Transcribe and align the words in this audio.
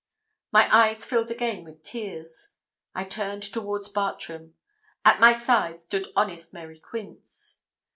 My 0.51 0.67
eyes 0.75 1.05
filled 1.05 1.29
again 1.29 1.63
with 1.63 1.83
tears. 1.83 2.55
I 2.95 3.03
turned 3.03 3.43
towards 3.43 3.87
Bartram. 3.87 4.55
At 5.05 5.19
my 5.19 5.31
side 5.31 5.77
stood 5.77 6.07
honest 6.15 6.53
Mary 6.55 6.79
Quince. 6.79 7.61